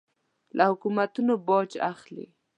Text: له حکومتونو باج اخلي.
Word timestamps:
له 0.57 0.63
حکومتونو 0.71 1.33
باج 1.47 1.69
اخلي. 1.91 2.25